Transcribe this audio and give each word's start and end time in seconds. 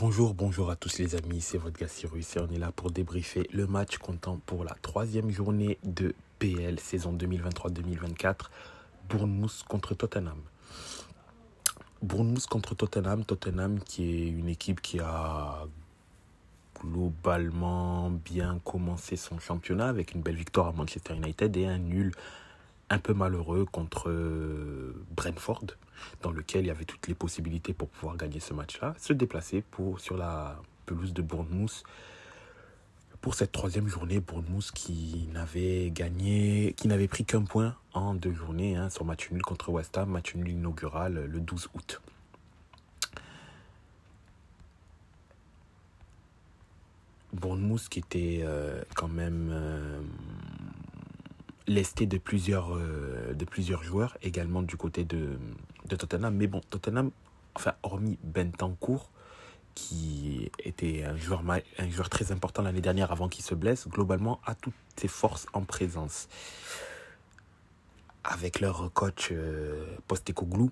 Bonjour, 0.00 0.32
bonjour 0.32 0.70
à 0.70 0.76
tous 0.76 0.98
les 0.98 1.16
amis, 1.16 1.40
c'est 1.40 1.58
votre 1.58 1.76
gars 1.76 1.88
Cyrus 1.88 2.36
et 2.36 2.38
on 2.38 2.48
est 2.50 2.58
là 2.58 2.70
pour 2.70 2.92
débriefer 2.92 3.48
le 3.52 3.66
match 3.66 3.98
comptant 3.98 4.38
pour 4.46 4.62
la 4.62 4.76
troisième 4.80 5.28
journée 5.28 5.76
de 5.82 6.14
PL 6.38 6.78
saison 6.78 7.12
2023-2024, 7.14 8.34
Bournemouth 9.08 9.64
contre 9.66 9.94
Tottenham. 9.94 10.38
Bournemouth 12.00 12.46
contre 12.46 12.76
Tottenham, 12.76 13.24
Tottenham 13.24 13.80
qui 13.80 14.04
est 14.04 14.28
une 14.28 14.48
équipe 14.48 14.80
qui 14.80 15.00
a 15.00 15.66
globalement 16.80 18.08
bien 18.08 18.60
commencé 18.64 19.16
son 19.16 19.40
championnat 19.40 19.88
avec 19.88 20.14
une 20.14 20.22
belle 20.22 20.36
victoire 20.36 20.68
à 20.68 20.72
Manchester 20.72 21.16
United 21.16 21.56
et 21.56 21.66
un 21.66 21.78
nul 21.78 22.12
un 22.90 22.98
peu 22.98 23.14
malheureux 23.14 23.64
contre 23.64 24.10
Brentford, 25.14 25.66
dans 26.22 26.30
lequel 26.30 26.64
il 26.64 26.68
y 26.68 26.70
avait 26.70 26.84
toutes 26.84 27.06
les 27.06 27.14
possibilités 27.14 27.72
pour 27.72 27.88
pouvoir 27.88 28.16
gagner 28.16 28.40
ce 28.40 28.54
match-là, 28.54 28.94
se 28.98 29.12
déplacer 29.12 29.62
pour, 29.62 30.00
sur 30.00 30.16
la 30.16 30.60
pelouse 30.86 31.12
de 31.12 31.22
Bournemouth 31.22 31.84
pour 33.20 33.34
cette 33.34 33.52
troisième 33.52 33.88
journée. 33.88 34.20
Bournemouth 34.20 34.70
qui 34.72 35.28
n'avait 35.32 35.90
gagné, 35.90 36.74
qui 36.76 36.88
n'avait 36.88 37.08
pris 37.08 37.24
qu'un 37.24 37.42
point 37.42 37.74
en 37.92 38.14
deux 38.14 38.32
journées 38.32 38.76
hein, 38.76 38.90
sur 38.90 39.04
match 39.04 39.30
nul 39.30 39.42
contre 39.42 39.70
West 39.70 39.98
Ham, 39.98 40.10
match 40.10 40.34
nul 40.34 40.48
inaugural 40.48 41.26
le 41.26 41.40
12 41.40 41.68
août. 41.74 42.00
Bournemouth 47.32 47.88
qui 47.88 47.98
était 47.98 48.40
euh, 48.42 48.82
quand 48.94 49.08
même 49.08 49.50
euh, 49.52 50.00
lesté 51.68 52.06
de 52.06 52.18
plusieurs, 52.18 52.74
euh, 52.74 53.34
de 53.34 53.44
plusieurs 53.44 53.84
joueurs, 53.84 54.16
également 54.22 54.62
du 54.62 54.76
côté 54.76 55.04
de, 55.04 55.38
Tottenham. 55.88 56.34
Mais 56.34 56.46
bon, 56.46 56.60
Tottenham, 56.70 57.10
enfin, 57.54 57.74
hormis 57.82 58.18
Bentancourt, 58.24 59.10
qui 59.74 60.50
était 60.64 61.04
un 61.04 61.16
joueur, 61.16 61.42
un 61.78 61.88
joueur 61.88 62.08
très 62.08 62.32
important 62.32 62.62
l'année 62.62 62.80
dernière 62.80 63.12
avant 63.12 63.28
qu'il 63.28 63.44
se 63.44 63.54
blesse, 63.54 63.86
globalement 63.86 64.40
a 64.44 64.54
toutes 64.54 64.74
ses 64.96 65.08
forces 65.08 65.46
en 65.52 65.62
présence. 65.62 66.28
Avec 68.24 68.60
leur 68.60 68.92
coach 68.92 69.28
euh, 69.30 69.86
Postecoglou, 70.08 70.70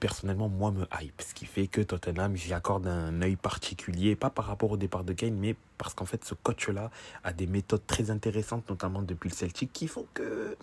personnellement 0.00 0.48
moi 0.48 0.70
me 0.70 0.86
hype. 1.00 1.20
Ce 1.20 1.34
qui 1.34 1.46
fait 1.46 1.66
que 1.66 1.80
Tottenham, 1.80 2.36
j'y 2.36 2.52
accorde 2.52 2.86
un 2.86 3.22
œil 3.22 3.36
particulier, 3.36 4.16
pas 4.16 4.30
par 4.30 4.46
rapport 4.46 4.70
au 4.70 4.76
départ 4.76 5.04
de 5.04 5.12
Kane, 5.12 5.34
mais 5.34 5.56
parce 5.78 5.94
qu'en 5.94 6.04
fait 6.04 6.24
ce 6.24 6.34
coach-là 6.34 6.90
a 7.22 7.32
des 7.32 7.46
méthodes 7.46 7.86
très 7.86 8.10
intéressantes, 8.10 8.68
notamment 8.68 9.02
depuis 9.02 9.30
le 9.30 9.34
Celtic, 9.34 9.72
qui 9.72 9.88
font 9.88 10.06
que... 10.14 10.56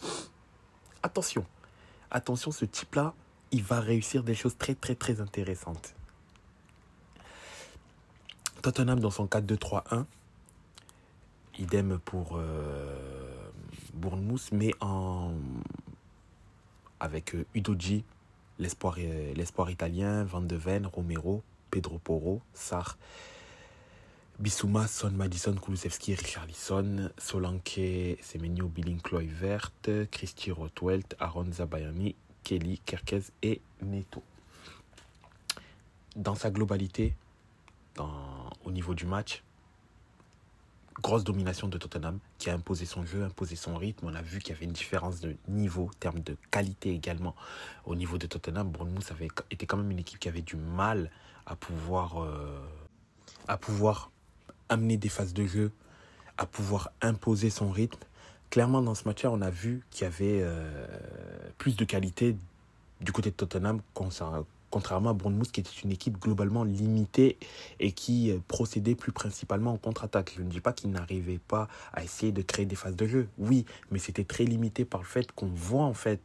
Attention, 1.04 1.46
attention, 2.12 2.52
ce 2.52 2.66
type-là, 2.66 3.14
il 3.52 3.64
va 3.64 3.80
réussir 3.80 4.24
des 4.24 4.36
choses 4.36 4.56
très 4.58 4.76
très 4.76 4.96
très 4.96 5.20
intéressantes. 5.20 5.96
Tottenham 8.62 9.00
dans 9.00 9.10
son 9.10 9.26
4-2-3-1, 9.26 10.06
idem 11.58 11.98
pour 12.06 12.34
euh, 12.36 12.96
Bournemouth, 13.94 14.52
mais 14.52 14.74
en... 14.80 15.34
avec 17.00 17.34
euh, 17.34 17.46
Udoji, 17.56 18.04
l'espoir, 18.62 18.96
euh, 19.00 19.34
l'espoir 19.34 19.70
italien, 19.70 20.24
Van 20.24 20.42
de 20.42 20.56
Ven, 20.56 20.86
Romero, 20.86 21.44
Pedro 21.72 21.98
Porro, 21.98 22.42
Sarr, 22.54 22.98
Bissouma, 24.40 24.88
Son, 24.88 25.12
Madison, 25.12 25.54
Kulusevski, 25.54 26.16
Richarlison, 26.16 27.10
Solanke, 27.18 28.18
Semenyo, 28.22 28.68
Billing, 28.68 29.00
Vert, 29.28 29.72
Christy 30.12 30.52
Rotwelt, 30.52 31.16
Aaron 31.20 31.52
Zabayami, 31.52 32.16
Kelly, 32.44 32.80
Kerkez 32.86 33.24
et 33.44 33.62
Neto. 33.82 34.24
Dans 36.16 36.36
sa 36.36 36.50
globalité, 36.50 37.14
au 38.66 38.72
niveau 38.72 38.96
du 38.96 39.06
match, 39.06 39.44
grosse 41.02 41.24
domination 41.24 41.68
de 41.68 41.78
Tottenham 41.78 42.20
qui 42.38 42.50
a 42.50 42.54
imposé 42.54 42.86
son 42.86 43.06
jeu, 43.06 43.24
imposé 43.24 43.56
son 43.56 43.76
rythme. 43.76 44.08
On 44.08 44.16
a 44.16 44.22
vu 44.22 44.40
qu'il 44.40 44.54
y 44.54 44.58
avait 44.58 44.66
une 44.66 44.72
différence 44.72 45.20
de 45.20 45.36
niveau, 45.48 45.86
en 45.86 46.00
termes 46.00 46.22
de 46.22 46.38
qualité 46.50 46.92
également 46.94 47.36
au 47.86 47.96
niveau 47.96 48.18
de 48.18 48.28
Tottenham. 48.28 48.70
Bournemouth 48.70 49.12
avait 49.12 49.28
été 49.50 49.66
quand 49.66 49.78
même 49.78 49.92
une 49.92 50.00
équipe 50.00 50.20
qui 50.20 50.30
avait 50.30 50.42
du 50.42 50.56
mal 50.56 51.12
à 51.46 51.56
pouvoir, 51.56 52.24
euh, 52.24 52.60
à 53.48 53.58
pouvoir 53.58 54.12
amener 54.70 54.98
des 54.98 55.10
phases 55.10 55.34
de 55.34 55.46
jeu, 55.46 55.72
à 56.38 56.46
pouvoir 56.46 56.92
imposer 57.02 57.50
son 57.50 57.72
rythme. 57.72 58.00
Clairement, 58.50 58.82
dans 58.82 58.96
ce 58.96 59.08
match-là, 59.08 59.32
on 59.32 59.42
a 59.42 59.50
vu 59.50 59.84
qu'il 59.92 60.04
y 60.04 60.08
avait 60.08 60.42
euh, 60.42 60.88
plus 61.58 61.76
de 61.76 61.86
qualité 61.86 62.38
du 63.00 63.12
côté 63.12 63.32
de 63.32 63.36
Tottenham 63.36 63.82
contrairement 64.72 65.12
à 65.12 65.14
Bournemouth 65.14 65.52
qui 65.52 65.60
était 65.60 65.70
une 65.84 65.92
équipe 65.92 66.20
globalement 66.20 66.64
limitée 66.64 67.38
et 67.80 67.92
qui 67.92 68.32
euh, 68.32 68.40
procédait 68.48 68.96
plus 68.96 69.12
principalement 69.12 69.74
en 69.74 69.78
contre-attaque. 69.78 70.34
Je 70.38 70.42
ne 70.42 70.50
dis 70.50 70.62
pas 70.62 70.74
qu'ils 70.74 70.90
n'arrivaient 70.90 71.42
pas 71.48 71.68
à 71.94 72.04
essayer 72.04 72.32
de 72.32 72.42
créer 72.42 72.66
des 72.66 72.76
phases 72.76 72.96
de 72.96 73.06
jeu, 73.06 73.30
oui, 73.38 73.66
mais 73.92 74.00
c'était 74.00 74.24
très 74.24 74.46
limité 74.46 74.86
par 74.86 75.02
le 75.02 75.08
fait 75.08 75.32
qu'on 75.34 75.48
voit 75.48 75.84
en 75.84 75.94
fait 75.94 76.22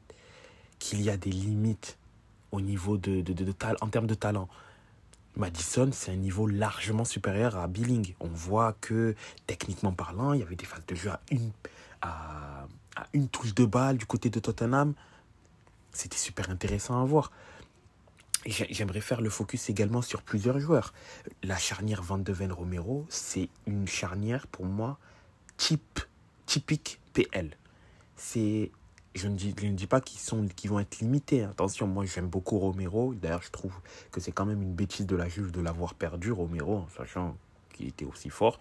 qu'il 0.78 1.02
y 1.02 1.10
a 1.10 1.16
des 1.16 1.30
limites 1.30 1.98
au 2.52 2.60
niveau 2.60 2.96
de, 2.96 3.20
de, 3.20 3.32
de, 3.32 3.54
en 3.80 3.88
termes 3.88 4.06
de 4.06 4.14
talent. 4.14 4.48
Madison, 5.36 5.90
c'est 5.92 6.12
un 6.12 6.16
niveau 6.16 6.46
largement 6.46 7.04
supérieur 7.04 7.56
à 7.56 7.66
Billing. 7.68 8.14
On 8.20 8.28
voit 8.28 8.74
que, 8.80 9.14
techniquement 9.46 9.92
parlant, 9.92 10.32
il 10.32 10.40
y 10.40 10.42
avait 10.42 10.56
des 10.56 10.64
phases 10.64 10.86
de 10.86 10.94
jeu 10.94 11.10
à 11.10 11.20
une, 11.30 11.50
à 12.00 12.66
une 13.12 13.28
touche 13.28 13.54
de 13.54 13.66
balle 13.66 13.98
du 13.98 14.06
côté 14.06 14.30
de 14.30 14.40
Tottenham. 14.40 14.94
C'était 15.92 16.16
super 16.16 16.48
intéressant 16.48 17.00
à 17.02 17.04
voir. 17.04 17.32
J'aimerais 18.46 19.00
faire 19.00 19.20
le 19.20 19.30
focus 19.30 19.70
également 19.70 20.02
sur 20.02 20.22
plusieurs 20.22 20.60
joueurs. 20.60 20.94
La 21.42 21.56
charnière 21.56 22.02
Van 22.02 22.18
de 22.18 22.32
Ven 22.32 22.52
Romero, 22.52 23.04
c'est 23.08 23.48
une 23.66 23.88
charnière 23.88 24.46
pour 24.46 24.66
moi 24.66 24.98
type, 25.56 26.00
typique 26.46 27.00
PL. 27.12 27.56
C'est 28.14 28.70
je 29.16 29.28
ne 29.28 29.34
dis, 29.34 29.54
je 29.58 29.66
ne 29.66 29.72
dis 29.72 29.86
pas 29.86 30.00
qu'ils 30.00 30.20
sont 30.20 30.46
vont 30.66 30.78
être 30.78 31.00
limités. 31.00 31.42
Attention, 31.42 31.86
moi 31.86 32.04
j'aime 32.04 32.28
beaucoup 32.28 32.58
Romero. 32.58 33.14
D'ailleurs, 33.14 33.42
je 33.42 33.50
trouve 33.50 33.72
que 34.12 34.20
c'est 34.20 34.32
quand 34.32 34.46
même 34.46 34.62
une 34.62 34.74
bêtise 34.74 35.06
de 35.06 35.16
la 35.16 35.28
juge 35.28 35.52
de 35.52 35.60
l'avoir 35.60 35.94
perdu, 35.94 36.32
Romero, 36.32 36.76
en 36.76 36.88
sachant 36.96 37.36
qu'il 37.72 37.88
était 37.88 38.04
aussi 38.04 38.30
fort. 38.30 38.58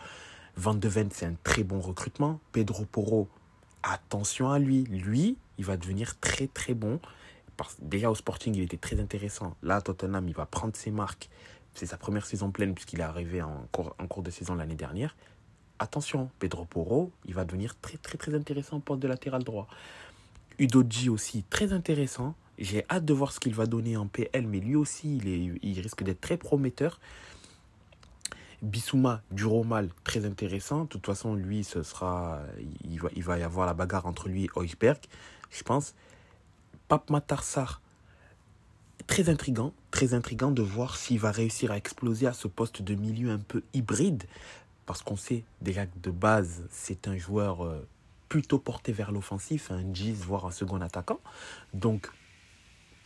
Van 0.56 0.74
de 0.74 0.88
Ven, 0.88 1.10
c'est 1.12 1.26
un 1.26 1.36
très 1.44 1.64
bon 1.64 1.82
recrutement. 1.82 2.40
Pedro 2.54 2.86
Porro, 2.86 3.28
attention 3.84 4.50
à 4.50 4.58
lui. 4.58 4.84
Lui, 4.86 5.38
il 5.58 5.66
va 5.66 5.78
devenir 5.78 6.18
très 6.20 6.48
très 6.48 6.74
bon 6.74 7.00
déjà 7.82 8.10
au 8.10 8.16
Sporting, 8.16 8.56
il 8.56 8.64
était 8.64 8.78
très 8.78 9.00
intéressant. 9.00 9.56
Là, 9.64 9.82
Tottenham, 9.82 10.28
il 10.28 10.36
va 10.36 10.46
prendre 10.46 10.76
ses 10.76 10.92
marques. 10.92 11.30
C'est 11.74 11.86
sa 11.86 11.98
première 11.98 12.26
saison 12.26 12.52
pleine 12.52 12.74
puisqu'il 12.74 13.00
est 13.02 13.04
arrivé 13.04 13.42
en 13.42 13.68
cours, 13.72 13.96
en 14.00 14.22
de 14.22 14.32
saison 14.32 14.56
l'année 14.56 14.76
dernière. 14.76 15.16
Attention, 15.78 16.30
Pedro 16.40 16.64
Porro, 16.64 17.12
il 17.26 17.34
va 17.34 17.44
devenir 17.44 17.78
très 17.82 17.98
très 17.98 18.34
intéressant 18.34 18.80
pour 18.80 18.98
de 18.98 19.08
latéral 19.08 19.44
droit. 19.44 19.68
Udoji 20.58 21.10
aussi, 21.10 21.44
très 21.50 21.74
intéressant. 21.74 22.34
J'ai 22.58 22.86
hâte 22.90 23.04
de 23.04 23.14
voir 23.14 23.34
ce 23.34 23.42
qu'il 23.42 23.54
va 23.54 23.66
donner 23.66 23.98
en 23.98 24.08
PL, 24.08 24.48
mais 24.48 24.62
lui 24.62 24.76
aussi, 24.76 25.18
il, 25.18 25.80
risque 25.82 26.04
d'être 26.04 26.22
très 26.22 26.38
prometteur. 26.38 27.02
Bissouma, 28.62 29.22
du 29.32 29.46
mal, 29.66 29.90
très 30.06 30.26
intéressant. 30.26 30.84
De 30.84 30.88
toute 30.88 31.06
façon, 31.06 31.36
lui, 31.36 31.66
ce 31.66 31.84
sera, 31.84 32.40
il, 32.86 33.02
va, 33.02 33.10
il 33.14 33.24
va 33.24 33.38
y 33.38 33.44
avoir 33.44 33.68
la 33.68 33.74
bagarre 33.74 34.06
entre 34.06 34.30
lui 34.30 34.46
et 34.46 34.50
Oisberg, 34.56 35.02
je 35.52 35.64
pense. 35.64 35.94
Pape 36.88 37.10
Matarsar, 37.10 37.82
très 39.08 39.30
intrigant, 39.30 39.74
très 39.90 40.14
intrigant 40.14 40.52
de 40.52 40.62
voir 40.62 40.98
s'il 40.98 41.20
va 41.20 41.32
réussir 41.32 41.72
à 41.72 41.78
exploser 41.78 42.28
à 42.28 42.34
ce 42.34 42.48
poste 42.48 42.82
de 42.82 42.94
milieu 42.94 43.32
un 43.32 43.40
peu 43.40 43.64
hybride, 43.74 44.24
parce 44.86 45.02
qu'on 45.02 45.18
sait 45.18 45.44
déjà 45.62 45.88
que 45.88 45.98
de 46.00 46.12
base, 46.12 46.64
c'est 46.70 47.08
un 47.08 47.18
joueur 47.18 47.66
euh, 47.66 47.88
plutôt 48.30 48.60
porté 48.60 48.92
vers 48.92 49.12
l'offensif, 49.12 49.72
un 49.72 49.84
Giz, 49.94 50.24
voire 50.24 50.46
un 50.46 50.52
second 50.52 50.80
attaquant. 50.82 51.20
Donc, 51.74 52.12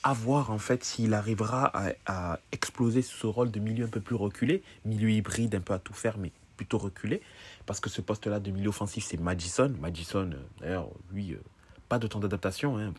à 0.03 0.13
voir 0.13 0.51
en 0.51 0.59
fait 0.59 0.83
s'il 0.83 1.13
arrivera 1.13 1.71
à, 2.05 2.39
exploser 2.51 3.01
ce 3.01 3.27
rôle 3.27 3.51
de 3.51 3.59
milieu 3.59 3.85
un 3.85 3.89
peu 3.89 4.01
plus 4.01 4.15
reculé, 4.15 4.63
milieu 4.85 5.09
hybride 5.09 5.55
un 5.55 5.61
peu 5.61 5.73
à 5.73 5.79
tout 5.79 5.93
faire, 5.93 6.17
mais 6.17 6.31
plutôt 6.57 6.77
reculé, 6.77 7.21
parce 7.65 7.79
que 7.79 7.89
ce 7.89 8.01
poste-là 8.01 8.41
de 8.41 8.51
milieu 8.51 8.69
offensif, 8.69 9.05
c'est 9.07 9.19
Madison. 9.19 9.73
Madison, 9.79 10.31
euh, 10.33 10.43
d'ailleurs, 10.59 10.89
lui, 11.13 11.33
euh, 11.33 11.41
pas 11.87 11.97
de 11.97 12.07
temps 12.07 12.19
d'adaptation. 12.19 12.77
Hein 12.77 12.93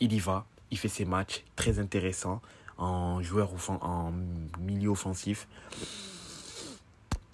il 0.00 0.12
y 0.12 0.18
va, 0.18 0.46
il 0.70 0.78
fait 0.78 0.88
ses 0.88 1.04
matchs 1.04 1.44
très 1.56 1.78
intéressants 1.78 2.40
en 2.76 3.22
joueur 3.22 3.50
en 3.68 4.12
milieu 4.60 4.90
offensif. 4.90 5.48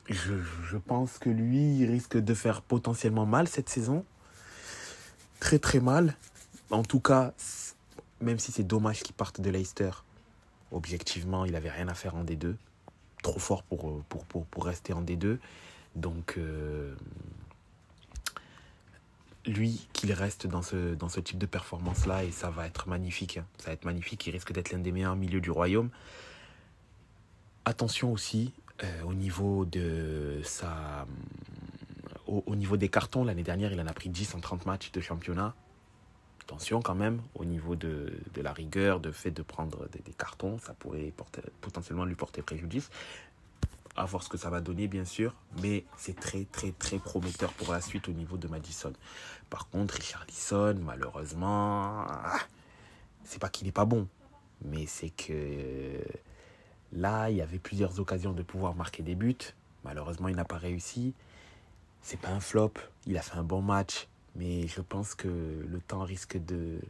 Je, 0.09 0.77
pense 0.77 1.19
que 1.19 1.31
lui, 1.31 1.79
il 1.79 1.91
risque 1.91 2.17
de 2.19 2.35
faire 2.35 2.63
potentiellement 2.63 3.27
mal 3.27 3.49
cette 3.49 3.69
saison. 3.69 4.05
Très 5.41 5.59
très 5.59 5.81
mal. 5.81 6.17
En 6.71 6.83
tout 6.83 7.01
cas, 7.01 7.33
même 8.21 8.39
si 8.39 8.53
c'est 8.53 8.65
dommage 8.65 9.03
qu'il 9.03 9.15
parte 9.15 9.41
de 9.41 9.51
Leicester, 9.51 9.91
objectivement, 10.73 11.45
il 11.45 11.53
n'avait 11.53 11.71
rien 11.71 11.89
à 11.89 11.95
faire 11.95 12.15
en 12.17 12.25
D2. 12.25 12.55
Trop 13.23 13.39
fort 13.39 13.63
pour 13.63 14.65
rester 14.65 14.93
en 14.93 15.03
D2. 15.03 15.39
Donc, 15.95 16.35
euh, 16.37 16.95
lui 19.47 19.87
qu'il 19.93 20.13
reste 20.13 20.47
dans 20.47 20.63
ce, 20.63 21.21
type 21.21 21.39
de 21.39 21.47
performance-là 21.47 22.25
et 22.25 22.31
ça 22.31 22.51
va 22.51 22.67
être 22.67 22.89
magnifique. 22.89 23.39
Hein. 23.39 23.47
Ça 23.59 23.67
va 23.67 23.73
être 23.73 23.85
magnifique. 23.85 24.27
Il 24.27 24.31
risque 24.31 24.53
d'être 24.53 24.71
l'un 24.73 24.79
des 24.79 24.93
meilleurs 24.93 25.17
milieux 25.17 25.41
du 25.41 25.51
royaume. 25.51 25.91
Attention 27.65 28.13
aussi 28.13 28.53
euh, 28.83 29.03
au 29.05 29.15
niveau 29.15 29.65
de 29.65 30.41
sa. 30.45 31.07
Au, 32.27 32.43
au 32.47 32.57
niveau 32.57 32.77
des 32.77 32.89
cartons, 32.89 33.25
l'année 33.25 33.43
dernière, 33.43 33.73
il 33.73 33.81
en 33.81 33.87
a 33.87 33.93
pris 33.93 34.09
10 34.09 34.35
en 34.35 34.41
30 34.41 34.67
matchs 34.67 34.93
de 34.93 35.01
championnat. 35.01 35.55
Attention 36.45 36.83
quand 36.83 36.95
même 36.95 37.23
au 37.35 37.47
niveau 37.47 37.75
de, 37.75 38.13
la 38.37 38.53
rigueur, 38.53 39.01
de 39.01 39.11
fait 39.13 39.31
de 39.31 39.43
prendre 39.43 39.89
des, 39.89 40.13
cartons, 40.13 40.59
ça 40.59 40.75
pourrait 40.75 41.11
potentiellement 41.63 42.05
lui 42.05 42.17
porter 42.17 42.43
préjudice. 42.43 42.91
À 43.97 44.07
voir 44.07 44.23
ce 44.25 44.29
que 44.29 44.37
ça 44.37 44.51
va 44.51 44.61
donner, 44.61 44.89
bien 44.89 45.05
sûr, 45.05 45.35
mais 45.63 45.85
c'est 45.97 46.19
très, 46.19 46.45
très, 46.51 46.73
très 46.73 46.99
prometteur 46.99 47.53
pour 47.53 47.73
la 47.73 47.81
suite 47.81 48.09
au 48.09 48.13
niveau 48.13 48.37
de 48.37 48.49
Madison. 48.49 48.93
Par 49.51 49.69
contre, 49.69 49.95
Richard 49.95 50.25
Lisson, 50.27 50.77
malheureusement, 50.83 52.05
ah, 52.09 52.39
c'est 53.23 53.39
pas 53.39 53.49
qu'il 53.49 53.67
n'est 53.67 53.73
pas 53.73 53.85
bon, 53.85 54.09
mais 54.65 54.87
c'est 54.87 55.11
que 55.11 56.01
là, 56.93 57.31
il 57.31 57.37
y 57.37 57.43
avait 57.43 57.61
plusieurs 57.61 58.01
occasions 58.01 58.33
de 58.33 58.43
pouvoir 58.43 58.75
marquer 58.75 59.05
des 59.05 59.15
buts. 59.15 59.37
Malheureusement, 59.85 60.29
il 60.29 60.35
n'a 60.35 60.45
pas 60.45 60.59
réussi. 60.59 61.15
C'est 62.03 62.19
pas 62.19 62.31
un 62.31 62.41
flop, 62.41 62.73
il 63.07 63.17
a 63.17 63.23
fait 63.23 63.37
un 63.37 63.45
bon 63.45 63.63
match, 63.63 64.09
mais 64.35 64.67
je 64.67 64.81
pense 64.81 65.15
que 65.15 65.29
le 65.29 65.81
temps 65.87 66.03
risque 66.03 66.37
de 66.45 66.81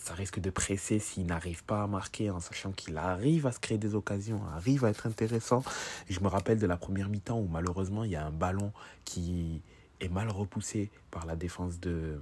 ça 0.00 0.14
risque 0.14 0.38
de 0.38 0.50
presser 0.50 0.98
s'il 0.98 1.26
n'arrive 1.26 1.64
pas 1.64 1.82
à 1.82 1.86
marquer 1.86 2.30
en 2.30 2.40
sachant 2.40 2.72
qu'il 2.72 2.96
arrive 2.98 3.46
à 3.46 3.52
se 3.52 3.60
créer 3.60 3.78
des 3.78 3.94
occasions, 3.94 4.40
arrive 4.54 4.84
à 4.84 4.90
être 4.90 5.06
intéressant. 5.06 5.62
Je 6.08 6.20
me 6.20 6.28
rappelle 6.28 6.58
de 6.58 6.66
la 6.66 6.76
première 6.76 7.08
mi-temps 7.08 7.38
où 7.38 7.48
malheureusement 7.48 8.04
il 8.04 8.10
y 8.10 8.16
a 8.16 8.24
un 8.24 8.30
ballon 8.30 8.72
qui 9.04 9.62
est 10.00 10.08
mal 10.08 10.28
repoussé 10.28 10.90
par 11.10 11.26
la 11.26 11.36
défense 11.36 11.80
de 11.80 12.20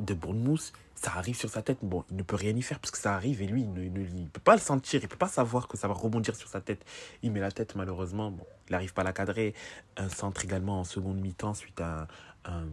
de 0.00 0.12
Bournemouth, 0.12 0.72
ça 0.94 1.12
arrive 1.16 1.36
sur 1.36 1.50
sa 1.50 1.62
tête. 1.62 1.78
Bon, 1.82 2.04
il 2.10 2.16
ne 2.16 2.22
peut 2.22 2.36
rien 2.36 2.54
y 2.56 2.62
faire 2.62 2.80
parce 2.80 2.90
que 2.90 2.98
ça 2.98 3.14
arrive 3.14 3.42
et 3.42 3.46
lui, 3.46 3.62
il 3.62 3.72
ne, 3.72 3.88
ne 3.88 4.26
peut 4.26 4.40
pas 4.40 4.54
le 4.54 4.60
sentir, 4.60 5.00
il 5.02 5.08
peut 5.08 5.16
pas 5.16 5.28
savoir 5.28 5.68
que 5.68 5.76
ça 5.76 5.86
va 5.86 5.94
rebondir 5.94 6.34
sur 6.34 6.48
sa 6.48 6.60
tête. 6.60 6.84
Il 7.22 7.30
met 7.30 7.40
la 7.40 7.52
tête 7.52 7.76
malheureusement, 7.76 8.30
bon, 8.30 8.44
il 8.68 8.72
n'arrive 8.72 8.92
pas 8.92 9.02
à 9.02 9.04
la 9.04 9.12
cadrer. 9.12 9.54
Un 9.96 10.08
centre 10.08 10.44
également 10.44 10.80
en 10.80 10.84
seconde 10.84 11.20
mi-temps 11.20 11.54
suite 11.54 11.80
à 11.80 12.08
un, 12.44 12.66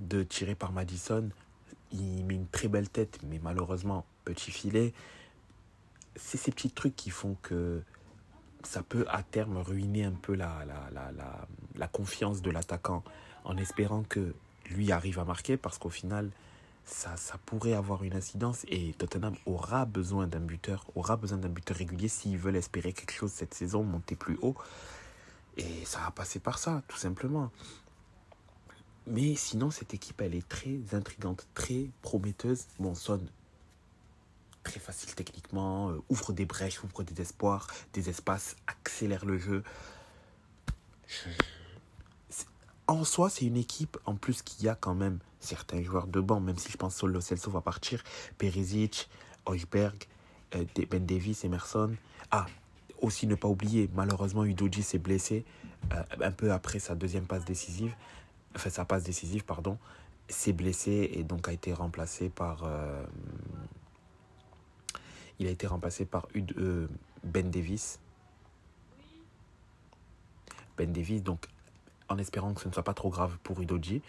de 0.00 0.22
tiré 0.22 0.54
par 0.54 0.72
Madison. 0.72 1.28
Il 1.92 2.24
met 2.24 2.34
une 2.34 2.48
très 2.48 2.68
belle 2.68 2.88
tête, 2.88 3.18
mais 3.28 3.40
malheureusement, 3.42 4.04
petit 4.24 4.50
filet. 4.50 4.92
C'est 6.16 6.38
ces 6.38 6.50
petits 6.50 6.70
trucs 6.70 6.96
qui 6.96 7.10
font 7.10 7.36
que 7.42 7.82
ça 8.62 8.82
peut 8.82 9.04
à 9.08 9.22
terme 9.22 9.58
ruiner 9.58 10.04
un 10.04 10.12
peu 10.12 10.34
la, 10.34 10.64
la, 10.66 10.90
la, 10.92 11.12
la, 11.12 11.46
la 11.76 11.88
confiance 11.88 12.42
de 12.42 12.50
l'attaquant 12.50 13.04
en 13.44 13.56
espérant 13.56 14.02
que 14.02 14.34
lui 14.70 14.90
arrive 14.92 15.18
à 15.18 15.24
marquer 15.24 15.56
parce 15.56 15.78
qu'au 15.78 15.90
final, 15.90 16.30
ça, 16.84 17.16
ça 17.16 17.38
pourrait 17.46 17.74
avoir 17.74 18.02
une 18.02 18.14
incidence 18.14 18.64
et 18.68 18.94
Tottenham 18.94 19.34
aura 19.44 19.84
besoin 19.84 20.26
d'un 20.26 20.40
buteur, 20.40 20.84
aura 20.94 21.16
besoin 21.16 21.38
d'un 21.38 21.48
buteur 21.48 21.76
régulier 21.76 22.08
s'ils 22.08 22.38
veulent 22.38 22.56
espérer 22.56 22.92
quelque 22.92 23.12
chose 23.12 23.30
cette 23.30 23.54
saison, 23.54 23.82
monter 23.84 24.16
plus 24.16 24.38
haut. 24.40 24.56
Et 25.56 25.84
ça 25.84 26.00
va 26.00 26.10
passer 26.10 26.38
par 26.38 26.58
ça, 26.58 26.82
tout 26.88 26.96
simplement. 26.96 27.50
Mais 29.06 29.36
sinon, 29.36 29.70
cette 29.70 29.94
équipe, 29.94 30.20
elle 30.20 30.34
est 30.34 30.48
très 30.48 30.78
intrigante, 30.92 31.46
très 31.54 31.86
prometteuse. 32.02 32.64
Bon, 32.78 32.94
Son, 32.94 33.20
très 34.64 34.80
facile 34.80 35.14
techniquement, 35.14 35.90
euh, 35.90 36.02
ouvre 36.08 36.32
des 36.32 36.44
brèches, 36.44 36.82
ouvre 36.82 37.04
des 37.04 37.22
espoirs, 37.22 37.68
des 37.92 38.10
espaces, 38.10 38.56
accélère 38.66 39.24
le 39.24 39.38
jeu. 39.38 39.62
En 42.88 43.04
soi, 43.04 43.30
c'est 43.30 43.44
une 43.44 43.56
équipe, 43.56 43.96
en 44.06 44.16
plus, 44.16 44.42
qui 44.42 44.68
a 44.68 44.74
quand 44.74 44.94
même 44.94 45.18
certains 45.38 45.82
joueurs 45.82 46.08
de 46.08 46.20
banc, 46.20 46.40
même 46.40 46.58
si 46.58 46.72
je 46.72 46.76
pense 46.76 46.94
que 46.94 47.00
Solo 47.00 47.20
Celso 47.20 47.50
va 47.50 47.60
partir. 47.60 48.02
Perisic, 48.38 49.08
Hojberg, 49.44 50.04
euh, 50.56 50.64
Ben 50.90 51.06
Davis, 51.06 51.44
Emerson. 51.44 51.94
Ah, 52.32 52.46
aussi 53.00 53.26
ne 53.26 53.36
pas 53.36 53.48
oublier, 53.48 53.88
malheureusement, 53.94 54.44
Udoji 54.44 54.82
s'est 54.82 54.98
blessé 54.98 55.44
euh, 55.92 56.02
un 56.20 56.32
peu 56.32 56.52
après 56.52 56.80
sa 56.80 56.94
deuxième 56.96 57.26
passe 57.26 57.44
décisive. 57.44 57.94
Enfin, 58.56 58.70
sa 58.70 58.84
passe 58.84 59.04
décisive, 59.04 59.44
pardon. 59.44 59.78
S'est 60.28 60.52
blessé 60.52 61.10
et 61.12 61.22
donc 61.22 61.46
a 61.48 61.52
été 61.52 61.72
remplacé 61.72 62.28
par. 62.30 62.64
euh, 62.64 63.04
il 65.38 65.46
a 65.46 65.50
été 65.50 65.66
remplacé 65.66 66.06
par 66.06 66.26
Ud- 66.34 66.54
euh, 66.58 66.88
Ben 67.22 67.50
Davis. 67.50 68.00
Ben 70.78 70.90
Davis, 70.92 71.22
donc 71.22 71.46
en 72.08 72.18
espérant 72.18 72.54
que 72.54 72.60
ce 72.62 72.68
ne 72.68 72.72
soit 72.72 72.82
pas 72.82 72.94
trop 72.94 73.10
grave 73.10 73.36
pour 73.42 73.60
Udoji, 73.60 74.00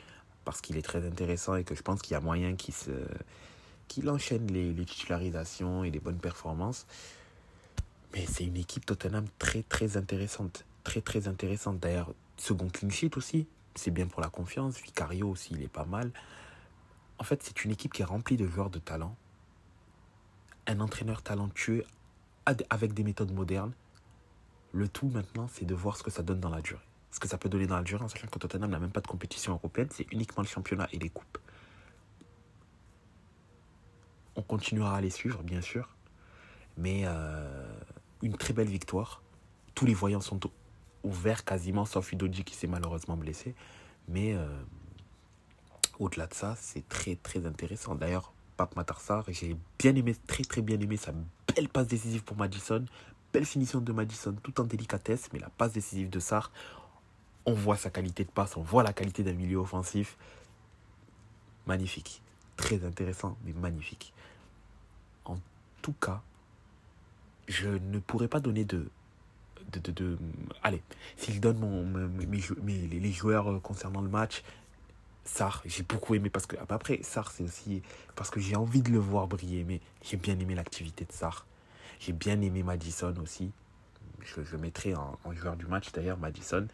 parce 0.45 0.61
qu'il 0.61 0.77
est 0.77 0.81
très 0.81 1.05
intéressant 1.05 1.55
et 1.55 1.63
que 1.63 1.75
je 1.75 1.81
pense 1.81 2.01
qu'il 2.01 2.13
y 2.13 2.15
a 2.15 2.21
moyen 2.21 2.55
qu'il 2.55 4.09
enchaîne 4.09 4.47
les, 4.47 4.73
les 4.73 4.85
titularisations 4.85 5.83
et 5.83 5.91
les 5.91 5.99
bonnes 5.99 6.19
performances. 6.19 6.85
Mais 8.13 8.25
c'est 8.25 8.45
une 8.45 8.57
équipe 8.57 8.85
Tottenham 8.85 9.25
très 9.39 9.63
très 9.63 9.97
intéressante. 9.97 10.65
Très 10.83 11.01
très 11.01 11.27
intéressante. 11.27 11.79
D'ailleurs, 11.79 12.13
second 12.37 12.69
clean 12.69 12.89
sheet 12.89 13.17
aussi. 13.17 13.45
C'est 13.77 13.91
bien 13.91 14.07
pour 14.07 14.21
la 14.21 14.29
confiance. 14.29 14.79
Vicario 14.81 15.29
aussi, 15.29 15.53
il 15.53 15.61
est 15.61 15.67
pas 15.67 15.85
mal. 15.85 16.11
En 17.19 17.23
fait, 17.23 17.43
c'est 17.43 17.63
une 17.63 17.71
équipe 17.71 17.93
qui 17.93 18.01
est 18.01 18.05
remplie 18.05 18.35
de 18.35 18.47
joueurs 18.47 18.69
de 18.71 18.79
talent. 18.79 19.15
Un 20.65 20.79
entraîneur 20.79 21.21
talentueux 21.21 21.85
avec 22.69 22.93
des 22.93 23.03
méthodes 23.03 23.31
modernes. 23.31 23.73
Le 24.73 24.87
tout 24.87 25.09
maintenant, 25.09 25.47
c'est 25.47 25.65
de 25.65 25.75
voir 25.75 25.95
ce 25.95 26.03
que 26.03 26.09
ça 26.11 26.23
donne 26.23 26.39
dans 26.39 26.49
la 26.49 26.61
durée. 26.61 26.81
Ce 27.11 27.19
que 27.19 27.27
ça 27.27 27.37
peut 27.37 27.49
donner 27.49 27.67
dans 27.67 27.77
la 27.77 27.83
durée, 27.83 28.03
en 28.03 28.07
sachant 28.07 28.27
que 28.27 28.39
Tottenham 28.39 28.69
n'a 28.69 28.79
même 28.79 28.91
pas 28.91 29.01
de 29.01 29.07
compétition 29.07 29.53
européenne, 29.53 29.87
c'est 29.91 30.11
uniquement 30.11 30.43
le 30.43 30.47
championnat 30.47 30.87
et 30.91 30.99
les 30.99 31.09
coupes. 31.09 31.37
On 34.35 34.41
continuera 34.41 34.97
à 34.97 35.01
les 35.01 35.09
suivre, 35.09 35.41
bien 35.43 35.61
sûr. 35.61 35.89
Mais 36.77 37.03
euh, 37.05 37.79
une 38.21 38.37
très 38.37 38.53
belle 38.53 38.67
victoire. 38.69 39.21
Tous 39.73 39.85
les 39.85 39.93
voyants 39.93 40.21
sont 40.21 40.45
au- 40.45 40.51
ouverts 41.03 41.45
quasiment, 41.45 41.85
sauf 41.85 42.11
Udoji 42.11 42.43
qui 42.43 42.55
s'est 42.55 42.67
malheureusement 42.67 43.17
blessé. 43.17 43.55
Mais 44.07 44.33
euh, 44.33 44.47
au-delà 45.99 46.27
de 46.27 46.33
ça, 46.33 46.55
c'est 46.59 46.87
très 46.87 47.15
très 47.15 47.45
intéressant. 47.45 47.95
D'ailleurs, 47.95 48.33
Pape 48.55 48.75
Matarsar, 48.75 49.25
j'ai 49.27 49.55
bien 49.77 49.95
aimé, 49.95 50.15
très 50.27 50.43
très 50.43 50.61
bien 50.61 50.79
aimé 50.79 50.97
sa 50.97 51.13
belle 51.55 51.69
passe 51.69 51.87
décisive 51.87 52.23
pour 52.23 52.37
Madison. 52.37 52.83
Belle 53.33 53.45
finition 53.45 53.81
de 53.81 53.91
Madison, 53.91 54.35
tout 54.41 54.59
en 54.61 54.63
délicatesse, 54.63 55.29
mais 55.33 55.39
la 55.39 55.49
passe 55.49 55.73
décisive 55.73 56.09
de 56.09 56.19
Sarr, 56.19 56.51
on 57.45 57.53
voit 57.53 57.77
sa 57.77 57.89
qualité 57.89 58.23
de 58.23 58.29
passe, 58.29 58.57
on 58.57 58.61
voit 58.61 58.83
la 58.83 58.93
qualité 58.93 59.23
d'un 59.23 59.33
milieu 59.33 59.57
offensif. 59.57 60.17
Magnifique. 61.65 62.21
Très 62.55 62.83
intéressant, 62.83 63.37
mais 63.45 63.53
magnifique. 63.53 64.13
En 65.25 65.37
tout 65.81 65.93
cas, 65.93 66.21
je 67.47 67.69
ne 67.69 67.99
pourrais 67.99 68.27
pas 68.27 68.39
donner 68.39 68.65
de. 68.65 68.89
De, 69.71 69.79
de, 69.79 69.91
de- 69.91 70.17
allez, 70.63 70.81
si 71.17 71.33
je 71.33 71.39
donne 71.39 71.59
mon, 71.59 71.85
mes, 71.85 72.87
les 72.87 73.11
joueurs 73.11 73.51
euh, 73.51 73.59
concernant 73.59 74.01
le 74.01 74.09
match, 74.09 74.43
Sarr, 75.27 75.61
j'ai 75.65 75.83
beaucoup 75.83 76.15
aimé 76.15 76.29
parce 76.29 76.45
que. 76.45 76.55
ah, 76.59 76.65
bah 76.67 76.75
Après, 76.75 76.99
Sarr, 77.03 77.31
c'est 77.31 77.43
aussi 77.43 77.81
parce 78.15 78.29
que 78.29 78.39
j'ai 78.39 78.55
envie 78.55 78.81
de 78.81 78.91
le 78.91 78.99
voir 78.99 79.27
briller, 79.27 79.65
mais 79.65 79.81
j'ai 80.01 80.17
bien 80.17 80.39
aimé 80.39 80.55
l'activité 80.55 81.05
de 81.05 81.11
Sarr. 81.11 81.45
J'ai 81.99 82.13
bien 82.13 82.39
aimé 82.41 82.63
Madison 82.63 83.13
aussi. 83.21 83.51
Je, 84.23 84.57
mettrai 84.57 84.93
en, 84.95 85.17
joueur 85.33 85.55
du 85.55 85.65
match 85.65 85.91
d'ailleurs 85.91 86.17
Madison. 86.17 86.67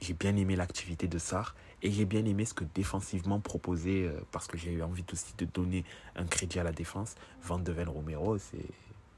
J'ai 0.00 0.14
bien 0.14 0.36
aimé 0.36 0.56
l'activité 0.56 1.08
de 1.08 1.18
Sarr 1.18 1.54
et 1.82 1.90
j'ai 1.90 2.04
bien 2.04 2.24
aimé 2.24 2.44
ce 2.44 2.54
que 2.54 2.64
défensivement 2.74 3.40
proposait, 3.40 4.06
euh, 4.06 4.20
parce 4.32 4.46
que 4.46 4.58
j'ai 4.58 4.72
eu 4.72 4.82
envie 4.82 5.04
aussi 5.12 5.34
de 5.38 5.44
donner 5.44 5.84
un 6.16 6.24
crédit 6.24 6.58
à 6.58 6.62
la 6.64 6.72
défense. 6.72 7.14
Van 7.42 7.58
de 7.58 7.72
Ven 7.72 7.88
Romero, 7.88 8.38
c'est 8.38 8.66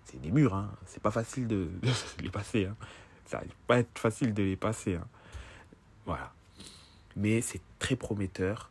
c'est 0.07 0.21
des 0.21 0.31
murs, 0.31 0.55
hein. 0.55 0.71
c'est 0.87 1.03
pas 1.03 1.11
facile 1.11 1.47
de, 1.47 1.69
les 2.21 2.31
passer. 2.31 2.67
Hein. 2.67 2.77
Ça 3.27 3.39
va 3.39 3.45
pas 3.67 3.79
être 3.79 3.99
facile 3.99 4.33
de 4.33 4.43
les 4.43 4.57
passer. 4.57 4.95
hein. 4.95 5.07
Voilà. 6.07 6.33
Mais 7.17 7.41
c'est 7.41 7.61
très 7.79 7.97
prometteur. 7.97 8.71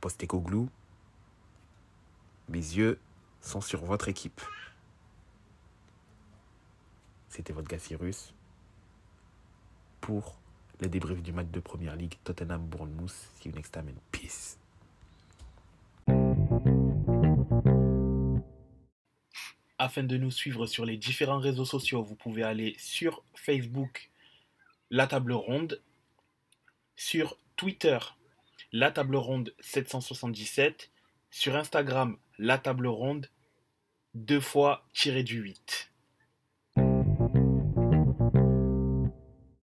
Postecoglou, 0.00 0.68
mes 2.48 2.58
yeux 2.58 2.98
sont 3.40 3.60
sur 3.60 3.84
votre 3.84 4.08
équipe. 4.08 4.40
C'était 7.28 7.52
votre 7.52 7.68
gars 7.68 7.78
pour 10.00 10.36
le 10.80 10.88
débrief 10.88 11.22
du 11.22 11.32
match 11.32 11.48
de 11.48 11.60
Première 11.60 11.96
Ligue 11.96 12.16
Tottenham-Bournemouth. 12.24 13.10
See 13.40 13.48
you 13.48 13.54
next 13.54 13.72
time 13.72 13.88
and 13.88 14.00
peace. 14.12 14.58
Afin 19.78 20.04
de 20.04 20.16
nous 20.16 20.30
suivre 20.30 20.66
sur 20.66 20.84
les 20.84 20.96
différents 20.96 21.40
réseaux 21.40 21.64
sociaux, 21.64 22.02
vous 22.02 22.14
pouvez 22.14 22.44
aller 22.44 22.76
sur 22.78 23.24
Facebook, 23.34 24.10
La 24.90 25.06
Table 25.06 25.32
Ronde, 25.32 25.80
sur 26.96 27.36
Twitter, 27.56 27.98
La 28.72 28.92
Table 28.92 29.16
Ronde 29.16 29.52
777, 29.60 30.90
sur 31.30 31.56
Instagram, 31.56 32.16
La 32.38 32.58
Table 32.58 32.86
Ronde, 32.86 33.28
deux 34.14 34.40
fois 34.40 34.86
tiré 34.92 35.24
du 35.24 35.40
8. 35.40 35.93